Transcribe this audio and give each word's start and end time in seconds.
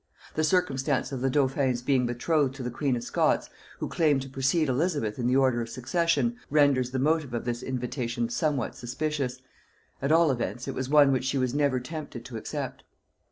The 0.33 0.43
circumstance 0.43 1.11
of 1.11 1.21
the 1.21 1.29
dauphin's 1.29 1.83
being 1.83 2.07
betrothed 2.07 2.55
to 2.55 2.63
the 2.63 2.71
queen 2.71 2.95
of 2.95 3.03
Scots, 3.03 3.51
who 3.77 3.87
claimed 3.87 4.23
to 4.23 4.29
precede 4.29 4.67
Elizabeth 4.67 5.19
in 5.19 5.27
the 5.27 5.35
order 5.35 5.61
of 5.61 5.69
succession, 5.69 6.37
renders 6.49 6.89
the 6.89 6.97
motive 6.97 7.35
of 7.35 7.45
this 7.45 7.61
invitation 7.61 8.27
somewhat 8.27 8.73
suspicious; 8.75 9.43
at 10.01 10.11
all 10.11 10.31
events, 10.31 10.67
it 10.67 10.73
was 10.73 10.89
one 10.89 11.11
which 11.11 11.25
she 11.25 11.37
was 11.37 11.53
never 11.53 11.79
tempted 11.79 12.25
to 12.25 12.35
accept. 12.37 12.83